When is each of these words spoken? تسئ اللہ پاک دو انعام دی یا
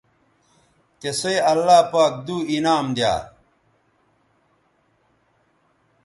تسئ 0.99 1.35
اللہ 1.51 1.81
پاک 1.91 2.13
دو 2.25 2.37
انعام 2.53 2.87
دی 2.97 3.01
یا 3.01 3.13